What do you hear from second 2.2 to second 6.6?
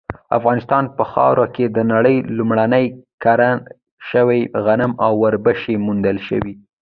لومړني کره شوي غنم او وربشې موندل شوي